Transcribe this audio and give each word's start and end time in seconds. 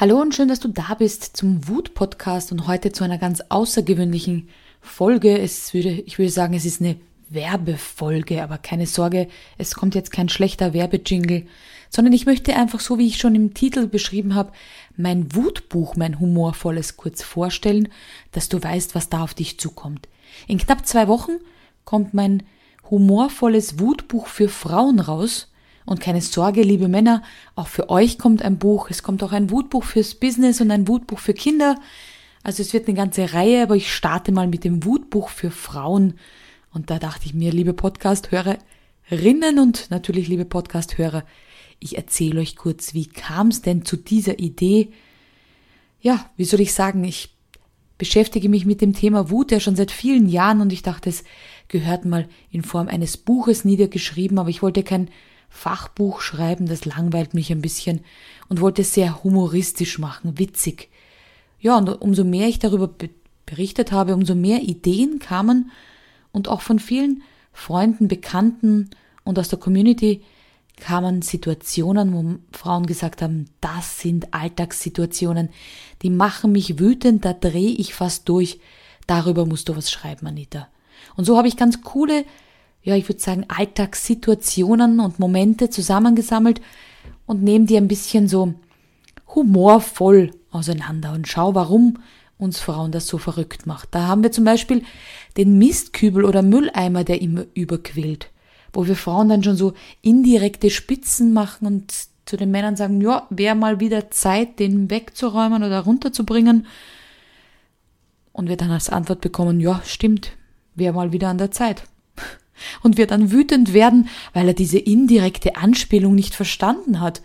Hallo 0.00 0.20
und 0.20 0.32
schön, 0.32 0.46
dass 0.46 0.60
du 0.60 0.68
da 0.68 0.94
bist 0.96 1.36
zum 1.36 1.66
Wut-Podcast 1.66 2.52
und 2.52 2.68
heute 2.68 2.92
zu 2.92 3.02
einer 3.02 3.18
ganz 3.18 3.42
außergewöhnlichen 3.48 4.48
Folge. 4.80 5.36
Es 5.36 5.74
würde, 5.74 5.90
ich 5.90 6.20
würde 6.20 6.30
sagen, 6.30 6.54
es 6.54 6.64
ist 6.64 6.80
eine 6.80 6.94
Werbefolge, 7.30 8.44
aber 8.44 8.58
keine 8.58 8.86
Sorge, 8.86 9.26
es 9.56 9.74
kommt 9.74 9.96
jetzt 9.96 10.12
kein 10.12 10.28
schlechter 10.28 10.72
Werbejingle, 10.72 11.46
sondern 11.90 12.12
ich 12.12 12.26
möchte 12.26 12.54
einfach 12.54 12.78
so, 12.78 12.96
wie 12.98 13.08
ich 13.08 13.18
schon 13.18 13.34
im 13.34 13.54
Titel 13.54 13.88
beschrieben 13.88 14.36
habe, 14.36 14.52
mein 14.96 15.34
Wutbuch, 15.34 15.96
mein 15.96 16.20
humorvolles 16.20 16.96
kurz 16.96 17.24
vorstellen, 17.24 17.88
dass 18.30 18.48
du 18.48 18.62
weißt, 18.62 18.94
was 18.94 19.08
da 19.08 19.24
auf 19.24 19.34
dich 19.34 19.58
zukommt. 19.58 20.06
In 20.46 20.58
knapp 20.58 20.86
zwei 20.86 21.08
Wochen 21.08 21.38
kommt 21.84 22.14
mein 22.14 22.44
humorvolles 22.88 23.80
Wutbuch 23.80 24.28
für 24.28 24.48
Frauen 24.48 25.00
raus 25.00 25.48
und 25.88 26.00
keine 26.00 26.20
Sorge, 26.20 26.62
liebe 26.62 26.86
Männer, 26.86 27.22
auch 27.54 27.66
für 27.66 27.88
euch 27.88 28.18
kommt 28.18 28.42
ein 28.42 28.58
Buch. 28.58 28.90
Es 28.90 29.02
kommt 29.02 29.22
auch 29.22 29.32
ein 29.32 29.50
Wutbuch 29.50 29.84
fürs 29.84 30.14
Business 30.14 30.60
und 30.60 30.70
ein 30.70 30.86
Wutbuch 30.86 31.18
für 31.18 31.32
Kinder. 31.32 31.80
Also 32.42 32.62
es 32.62 32.74
wird 32.74 32.88
eine 32.88 32.96
ganze 32.96 33.32
Reihe, 33.32 33.62
aber 33.62 33.74
ich 33.74 33.90
starte 33.90 34.30
mal 34.30 34.48
mit 34.48 34.64
dem 34.64 34.84
Wutbuch 34.84 35.30
für 35.30 35.50
Frauen. 35.50 36.18
Und 36.74 36.90
da 36.90 36.98
dachte 36.98 37.24
ich 37.24 37.32
mir, 37.32 37.52
liebe 37.52 37.72
Podcast-Hörerinnen 37.72 39.58
und 39.58 39.90
natürlich 39.90 40.28
liebe 40.28 40.44
Podcast-Hörer, 40.44 41.24
ich 41.80 41.96
erzähle 41.96 42.40
euch 42.40 42.56
kurz, 42.56 42.92
wie 42.92 43.06
kam 43.06 43.48
es 43.48 43.62
denn 43.62 43.86
zu 43.86 43.96
dieser 43.96 44.38
Idee? 44.38 44.90
Ja, 46.02 46.28
wie 46.36 46.44
soll 46.44 46.60
ich 46.60 46.74
sagen, 46.74 47.02
ich 47.02 47.30
beschäftige 47.96 48.50
mich 48.50 48.66
mit 48.66 48.82
dem 48.82 48.92
Thema 48.92 49.30
Wut 49.30 49.52
ja 49.52 49.58
schon 49.58 49.74
seit 49.74 49.90
vielen 49.90 50.28
Jahren 50.28 50.60
und 50.60 50.70
ich 50.70 50.82
dachte, 50.82 51.08
es 51.08 51.24
gehört 51.68 52.04
mal 52.04 52.28
in 52.50 52.62
Form 52.62 52.88
eines 52.88 53.16
Buches 53.16 53.64
niedergeschrieben, 53.64 54.38
aber 54.38 54.50
ich 54.50 54.62
wollte 54.62 54.82
kein 54.82 55.08
Fachbuch 55.48 56.20
schreiben, 56.20 56.66
das 56.66 56.84
langweilt 56.84 57.34
mich 57.34 57.50
ein 57.50 57.62
bisschen 57.62 58.00
und 58.48 58.60
wollte 58.60 58.82
es 58.82 58.94
sehr 58.94 59.24
humoristisch 59.24 59.98
machen, 59.98 60.38
witzig. 60.38 60.90
Ja, 61.60 61.76
und 61.76 61.88
umso 61.88 62.24
mehr 62.24 62.48
ich 62.48 62.58
darüber 62.58 62.90
berichtet 63.46 63.92
habe, 63.92 64.14
umso 64.14 64.34
mehr 64.34 64.62
Ideen 64.62 65.18
kamen 65.18 65.70
und 66.32 66.48
auch 66.48 66.60
von 66.60 66.78
vielen 66.78 67.22
Freunden, 67.52 68.08
Bekannten 68.08 68.90
und 69.24 69.38
aus 69.38 69.48
der 69.48 69.58
Community 69.58 70.22
kamen 70.76 71.22
Situationen, 71.22 72.12
wo 72.12 72.56
Frauen 72.56 72.86
gesagt 72.86 73.20
haben, 73.20 73.46
das 73.60 73.98
sind 74.00 74.32
Alltagssituationen, 74.32 75.48
die 76.02 76.10
machen 76.10 76.52
mich 76.52 76.78
wütend, 76.78 77.24
da 77.24 77.32
drehe 77.32 77.70
ich 77.70 77.94
fast 77.94 78.28
durch, 78.28 78.60
darüber 79.06 79.44
musst 79.44 79.68
du 79.68 79.76
was 79.76 79.90
schreiben, 79.90 80.26
Anita. 80.26 80.68
Und 81.16 81.24
so 81.24 81.36
habe 81.36 81.48
ich 81.48 81.56
ganz 81.56 81.82
coole 81.82 82.24
ja, 82.88 82.96
ich 82.96 83.06
würde 83.06 83.20
sagen, 83.20 83.44
Alltagssituationen 83.48 85.00
und 85.00 85.18
Momente 85.18 85.68
zusammengesammelt 85.68 86.62
und 87.26 87.42
nehme 87.42 87.66
die 87.66 87.76
ein 87.76 87.86
bisschen 87.86 88.28
so 88.28 88.54
humorvoll 89.34 90.30
auseinander 90.50 91.12
und 91.12 91.28
schau, 91.28 91.54
warum 91.54 91.98
uns 92.38 92.60
Frauen 92.60 92.90
das 92.90 93.06
so 93.06 93.18
verrückt 93.18 93.66
macht. 93.66 93.90
Da 93.90 94.06
haben 94.06 94.22
wir 94.22 94.32
zum 94.32 94.44
Beispiel 94.44 94.84
den 95.36 95.58
Mistkübel 95.58 96.24
oder 96.24 96.40
Mülleimer, 96.40 97.04
der 97.04 97.20
immer 97.20 97.44
überquillt, 97.52 98.30
wo 98.72 98.86
wir 98.86 98.96
Frauen 98.96 99.28
dann 99.28 99.44
schon 99.44 99.56
so 99.56 99.74
indirekte 100.00 100.70
Spitzen 100.70 101.34
machen 101.34 101.66
und 101.66 101.92
zu 102.24 102.38
den 102.38 102.50
Männern 102.50 102.76
sagen, 102.76 103.02
ja, 103.02 103.26
wäre 103.28 103.54
mal 103.54 103.80
wieder 103.80 104.10
Zeit, 104.10 104.58
den 104.58 104.88
wegzuräumen 104.88 105.62
oder 105.62 105.80
runterzubringen. 105.80 106.66
Und 108.32 108.48
wir 108.48 108.56
dann 108.56 108.70
als 108.70 108.88
Antwort 108.88 109.20
bekommen, 109.20 109.60
ja, 109.60 109.82
stimmt, 109.84 110.30
wäre 110.74 110.94
mal 110.94 111.12
wieder 111.12 111.28
an 111.28 111.38
der 111.38 111.50
Zeit 111.50 111.82
und 112.82 112.96
wir 112.96 113.06
dann 113.06 113.30
wütend 113.30 113.72
werden, 113.72 114.08
weil 114.32 114.48
er 114.48 114.54
diese 114.54 114.78
indirekte 114.78 115.56
Anspielung 115.56 116.14
nicht 116.14 116.34
verstanden 116.34 117.00
hat. 117.00 117.22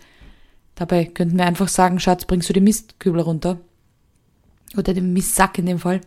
Dabei 0.74 1.04
könnten 1.04 1.38
wir 1.38 1.46
einfach 1.46 1.68
sagen, 1.68 2.00
Schatz, 2.00 2.24
bringst 2.24 2.48
du 2.48 2.52
den 2.52 2.64
Mistkübel 2.64 3.20
runter? 3.20 3.60
Oder 4.76 4.92
den 4.92 5.12
Mistsack 5.12 5.58
in 5.58 5.66
dem 5.66 5.78
Fall. 5.78 6.00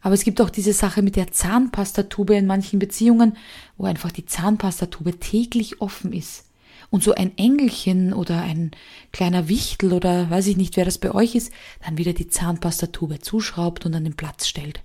Aber 0.00 0.14
es 0.14 0.22
gibt 0.22 0.40
auch 0.40 0.50
diese 0.50 0.74
Sache 0.74 1.00
mit 1.00 1.16
der 1.16 1.32
Zahnpastatube 1.32 2.36
in 2.36 2.46
manchen 2.46 2.78
Beziehungen, 2.78 3.36
wo 3.78 3.86
einfach 3.86 4.12
die 4.12 4.26
Zahnpastatube 4.26 5.18
täglich 5.18 5.80
offen 5.80 6.12
ist. 6.12 6.44
Und 6.90 7.02
so 7.02 7.14
ein 7.14 7.36
Engelchen 7.38 8.12
oder 8.12 8.42
ein 8.42 8.72
kleiner 9.12 9.48
Wichtel 9.48 9.94
oder 9.94 10.28
weiß 10.28 10.46
ich 10.46 10.58
nicht, 10.58 10.76
wer 10.76 10.84
das 10.84 10.98
bei 10.98 11.12
euch 11.12 11.34
ist, 11.34 11.52
dann 11.84 11.96
wieder 11.96 12.12
die 12.12 12.28
Zahnpastatube 12.28 13.20
zuschraubt 13.20 13.86
und 13.86 13.94
an 13.94 14.04
den 14.04 14.14
Platz 14.14 14.46
stellt. 14.46 14.82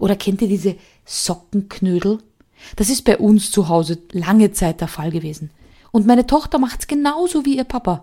Oder 0.00 0.16
kennt 0.16 0.42
ihr 0.42 0.48
diese 0.48 0.76
Sockenknödel? 1.04 2.18
Das 2.76 2.90
ist 2.90 3.02
bei 3.02 3.18
uns 3.18 3.50
zu 3.50 3.68
Hause 3.68 3.98
lange 4.12 4.52
Zeit 4.52 4.80
der 4.80 4.88
Fall 4.88 5.10
gewesen. 5.10 5.50
Und 5.92 6.06
meine 6.06 6.26
Tochter 6.26 6.58
macht's 6.58 6.86
genauso 6.86 7.44
wie 7.44 7.56
ihr 7.56 7.64
Papa. 7.64 8.02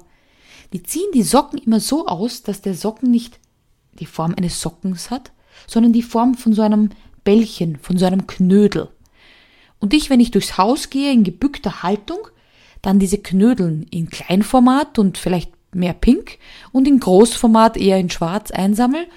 Die 0.72 0.84
ziehen 0.84 1.12
die 1.14 1.24
Socken 1.24 1.60
immer 1.60 1.80
so 1.80 2.08
aus, 2.08 2.44
dass 2.44 2.62
der 2.62 2.74
Socken 2.74 3.12
nicht 3.12 3.40
die 4.00 4.06
Form 4.06 4.34
eines 4.36 4.60
Sockens 4.60 5.12
hat, 5.12 5.32
sondern 5.68 5.94
die 5.94 6.02
Form 6.02 6.34
von 6.36 6.54
so 6.54 6.62
einem 6.62 6.90
Bällchen, 7.24 7.78
von 7.78 7.98
so 7.98 8.06
einem 8.06 8.28
Knödel. 8.28 8.90
Und 9.80 9.94
ich, 9.94 10.10
wenn 10.10 10.20
ich 10.20 10.32
durchs 10.32 10.58
Haus 10.58 10.90
gehe 10.90 11.12
in 11.12 11.24
gebückter 11.24 11.84
Haltung, 11.84 12.20
dann 12.82 13.00
diese 13.00 13.18
Knödeln 13.18 13.84
in 13.92 14.10
Kleinformat 14.10 14.98
und 14.98 15.18
vielleicht 15.18 15.52
mehr 15.76 15.94
pink 15.94 16.38
und 16.72 16.88
in 16.88 17.00
Großformat 17.00 17.78
eher 17.78 17.98
in 17.98 18.10
schwarz 18.10 18.52
einsammel 18.52 19.08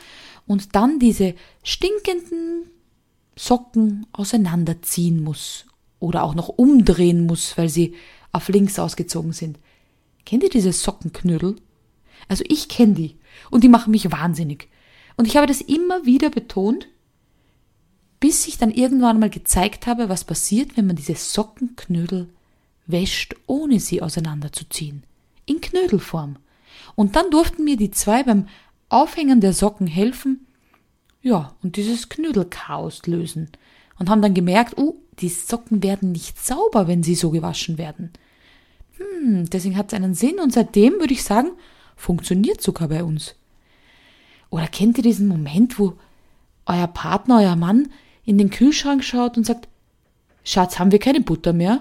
und 0.46 0.74
dann 0.74 0.98
diese 0.98 1.34
stinkenden 1.62 2.70
Socken 3.36 4.06
auseinanderziehen 4.12 5.22
muss 5.22 5.66
oder 6.00 6.24
auch 6.24 6.34
noch 6.34 6.48
umdrehen 6.48 7.26
muss, 7.26 7.56
weil 7.56 7.68
sie 7.68 7.94
auf 8.32 8.48
links 8.48 8.78
ausgezogen 8.78 9.32
sind. 9.32 9.58
Kennt 10.24 10.42
ihr 10.42 10.50
diese 10.50 10.72
Sockenknödel? 10.72 11.56
Also 12.28 12.44
ich 12.48 12.68
kenne 12.68 12.94
die 12.94 13.16
und 13.50 13.62
die 13.62 13.68
machen 13.68 13.90
mich 13.90 14.10
wahnsinnig. 14.10 14.68
Und 15.16 15.26
ich 15.26 15.36
habe 15.36 15.46
das 15.46 15.60
immer 15.60 16.04
wieder 16.04 16.30
betont, 16.30 16.88
bis 18.20 18.48
ich 18.48 18.58
dann 18.58 18.70
irgendwann 18.70 19.20
mal 19.20 19.30
gezeigt 19.30 19.86
habe, 19.86 20.08
was 20.08 20.24
passiert, 20.24 20.76
wenn 20.76 20.86
man 20.86 20.96
diese 20.96 21.14
Sockenknödel 21.14 22.28
wäscht, 22.86 23.36
ohne 23.46 23.80
sie 23.80 24.02
auseinanderzuziehen. 24.02 25.02
In 25.44 25.60
Knödelform. 25.60 26.36
Und 26.94 27.16
dann 27.16 27.30
durften 27.30 27.64
mir 27.64 27.76
die 27.76 27.90
zwei 27.90 28.22
beim 28.22 28.48
Aufhängen 28.88 29.40
der 29.40 29.52
Socken 29.52 29.86
helfen 29.86 30.45
ja, 31.26 31.52
und 31.60 31.74
dieses 31.74 32.08
Knödelchaos 32.08 33.04
lösen. 33.06 33.48
Und 33.98 34.08
haben 34.08 34.22
dann 34.22 34.32
gemerkt, 34.32 34.78
oh, 34.78 34.94
die 35.18 35.28
Socken 35.28 35.82
werden 35.82 36.12
nicht 36.12 36.38
sauber, 36.38 36.86
wenn 36.86 37.02
sie 37.02 37.16
so 37.16 37.30
gewaschen 37.30 37.78
werden. 37.78 38.12
Hm, 38.96 39.50
deswegen 39.50 39.76
hat 39.76 39.88
es 39.88 39.94
einen 39.96 40.14
Sinn 40.14 40.38
und 40.38 40.52
seitdem 40.52 41.00
würde 41.00 41.14
ich 41.14 41.24
sagen, 41.24 41.48
funktioniert 41.96 42.62
sogar 42.62 42.86
bei 42.86 43.02
uns. 43.02 43.34
Oder 44.50 44.68
kennt 44.68 44.98
ihr 44.98 45.02
diesen 45.02 45.26
Moment, 45.26 45.80
wo 45.80 45.94
euer 46.64 46.86
Partner, 46.86 47.40
euer 47.40 47.56
Mann 47.56 47.88
in 48.24 48.38
den 48.38 48.50
Kühlschrank 48.50 49.02
schaut 49.02 49.36
und 49.36 49.44
sagt, 49.44 49.66
Schatz, 50.44 50.78
haben 50.78 50.92
wir 50.92 51.00
keine 51.00 51.22
Butter 51.22 51.52
mehr? 51.52 51.80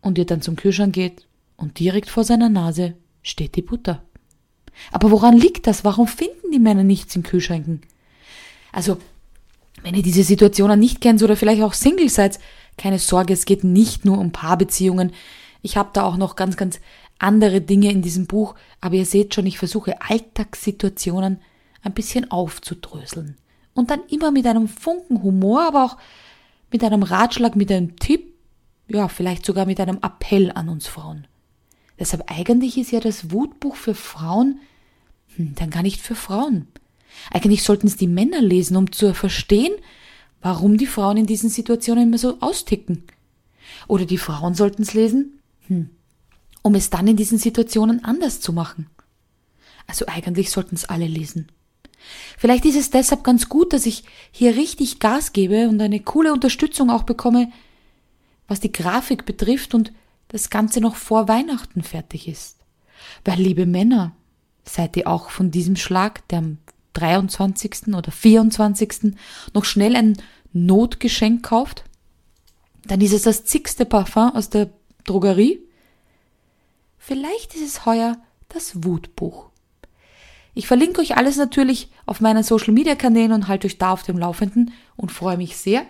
Und 0.00 0.16
ihr 0.16 0.26
dann 0.26 0.42
zum 0.42 0.54
Kühlschrank 0.54 0.94
geht 0.94 1.26
und 1.56 1.80
direkt 1.80 2.08
vor 2.08 2.22
seiner 2.22 2.48
Nase 2.48 2.94
steht 3.22 3.56
die 3.56 3.62
Butter. 3.62 4.00
Aber 4.92 5.10
woran 5.10 5.36
liegt 5.36 5.66
das? 5.66 5.84
Warum 5.84 6.06
finden 6.06 6.52
die 6.52 6.60
Männer 6.60 6.84
nichts 6.84 7.16
in 7.16 7.24
Kühlschränken? 7.24 7.82
Also, 8.72 8.98
wenn 9.82 9.94
ihr 9.94 10.02
diese 10.02 10.24
Situationen 10.24 10.80
nicht 10.80 11.00
kennt 11.00 11.22
oder 11.22 11.36
vielleicht 11.36 11.62
auch 11.62 11.74
Single 11.74 12.08
seid, 12.08 12.38
keine 12.76 12.98
Sorge, 12.98 13.32
es 13.32 13.44
geht 13.44 13.64
nicht 13.64 14.04
nur 14.04 14.18
um 14.18 14.32
Paarbeziehungen. 14.32 15.12
Ich 15.60 15.76
habe 15.76 15.90
da 15.92 16.04
auch 16.04 16.16
noch 16.16 16.36
ganz, 16.36 16.56
ganz 16.56 16.80
andere 17.18 17.60
Dinge 17.60 17.90
in 17.90 18.02
diesem 18.02 18.26
Buch, 18.26 18.54
aber 18.80 18.96
ihr 18.96 19.06
seht 19.06 19.34
schon, 19.34 19.46
ich 19.46 19.58
versuche 19.58 20.00
Alltagssituationen 20.00 21.38
ein 21.82 21.94
bisschen 21.94 22.30
aufzudröseln. 22.30 23.36
Und 23.74 23.90
dann 23.90 24.00
immer 24.10 24.30
mit 24.30 24.46
einem 24.46 24.68
Funken 24.68 25.22
Humor, 25.22 25.62
aber 25.68 25.84
auch 25.84 25.96
mit 26.70 26.82
einem 26.82 27.02
Ratschlag, 27.02 27.56
mit 27.56 27.70
einem 27.70 27.96
Tipp, 27.96 28.34
ja, 28.88 29.08
vielleicht 29.08 29.46
sogar 29.46 29.66
mit 29.66 29.80
einem 29.80 29.98
Appell 30.02 30.50
an 30.52 30.68
uns 30.68 30.86
Frauen. 30.86 31.26
Deshalb 31.98 32.30
eigentlich 32.30 32.78
ist 32.78 32.90
ja 32.90 33.00
das 33.00 33.30
Wutbuch 33.30 33.76
für 33.76 33.94
Frauen 33.94 34.60
hm, 35.36 35.54
dann 35.54 35.70
gar 35.70 35.82
nicht 35.82 36.00
für 36.00 36.14
Frauen. 36.14 36.66
Eigentlich 37.30 37.62
sollten 37.62 37.86
es 37.86 37.96
die 37.96 38.08
Männer 38.08 38.40
lesen, 38.40 38.76
um 38.76 38.92
zu 38.92 39.14
verstehen, 39.14 39.72
warum 40.40 40.76
die 40.76 40.86
Frauen 40.86 41.16
in 41.16 41.26
diesen 41.26 41.50
Situationen 41.50 42.08
immer 42.08 42.18
so 42.18 42.38
austicken. 42.40 43.04
Oder 43.88 44.04
die 44.04 44.18
Frauen 44.18 44.54
sollten 44.54 44.82
es 44.82 44.94
lesen, 44.94 45.40
hm, 45.68 45.90
um 46.62 46.74
es 46.74 46.90
dann 46.90 47.06
in 47.06 47.16
diesen 47.16 47.38
Situationen 47.38 48.04
anders 48.04 48.40
zu 48.40 48.52
machen. 48.52 48.88
Also 49.86 50.06
eigentlich 50.06 50.50
sollten 50.50 50.74
es 50.74 50.84
alle 50.84 51.06
lesen. 51.06 51.48
Vielleicht 52.36 52.64
ist 52.64 52.76
es 52.76 52.90
deshalb 52.90 53.24
ganz 53.24 53.48
gut, 53.48 53.72
dass 53.72 53.86
ich 53.86 54.04
hier 54.30 54.56
richtig 54.56 54.98
Gas 54.98 55.32
gebe 55.32 55.68
und 55.68 55.80
eine 55.80 56.00
coole 56.00 56.32
Unterstützung 56.32 56.90
auch 56.90 57.04
bekomme, 57.04 57.52
was 58.48 58.60
die 58.60 58.72
Grafik 58.72 59.24
betrifft 59.24 59.74
und 59.74 59.92
das 60.28 60.50
Ganze 60.50 60.80
noch 60.80 60.96
vor 60.96 61.28
Weihnachten 61.28 61.82
fertig 61.82 62.26
ist. 62.26 62.58
Weil, 63.24 63.38
liebe 63.38 63.66
Männer, 63.66 64.12
seid 64.64 64.96
ihr 64.96 65.06
auch 65.06 65.30
von 65.30 65.50
diesem 65.50 65.76
Schlag, 65.76 66.26
der 66.28 66.42
23. 66.94 67.94
oder 67.94 68.10
24. 68.10 69.14
noch 69.54 69.64
schnell 69.64 69.96
ein 69.96 70.16
Notgeschenk 70.52 71.42
kauft, 71.42 71.84
dann 72.84 73.00
ist 73.00 73.12
es 73.12 73.22
das 73.22 73.44
zigste 73.44 73.84
Parfum 73.84 74.34
aus 74.34 74.50
der 74.50 74.70
Drogerie. 75.04 75.60
Vielleicht 76.98 77.54
ist 77.54 77.66
es 77.66 77.86
heuer 77.86 78.16
das 78.48 78.84
Wutbuch 78.84 79.50
Ich 80.54 80.66
verlinke 80.66 81.00
euch 81.00 81.16
alles 81.16 81.36
natürlich 81.36 81.90
auf 82.06 82.20
meinen 82.20 82.42
Social 82.42 82.72
Media 82.72 82.94
Kanälen 82.94 83.32
und 83.32 83.48
halte 83.48 83.66
euch 83.66 83.78
da 83.78 83.92
auf 83.92 84.02
dem 84.02 84.18
Laufenden 84.18 84.72
und 84.96 85.10
freue 85.10 85.36
mich 85.36 85.56
sehr 85.56 85.86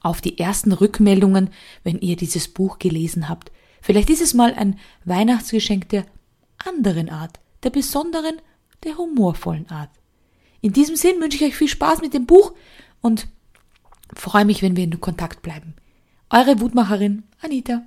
auf 0.00 0.20
die 0.20 0.38
ersten 0.38 0.72
Rückmeldungen, 0.72 1.50
wenn 1.82 1.98
ihr 1.98 2.16
dieses 2.16 2.48
Buch 2.48 2.78
gelesen 2.78 3.28
habt. 3.28 3.50
Vielleicht 3.80 4.10
ist 4.10 4.22
es 4.22 4.34
mal 4.34 4.54
ein 4.54 4.78
Weihnachtsgeschenk 5.04 5.88
der 5.88 6.04
anderen 6.64 7.08
Art, 7.08 7.40
der 7.62 7.70
besonderen, 7.70 8.36
der 8.84 8.96
humorvollen 8.96 9.68
Art. 9.70 9.90
In 10.60 10.72
diesem 10.72 10.96
Sinn 10.96 11.20
wünsche 11.20 11.36
ich 11.36 11.44
euch 11.44 11.56
viel 11.56 11.68
Spaß 11.68 12.00
mit 12.00 12.14
dem 12.14 12.26
Buch 12.26 12.54
und 13.00 13.28
freue 14.14 14.44
mich, 14.44 14.62
wenn 14.62 14.76
wir 14.76 14.84
in 14.84 15.00
Kontakt 15.00 15.42
bleiben. 15.42 15.74
Eure 16.30 16.60
Wutmacherin 16.60 17.24
Anita. 17.40 17.82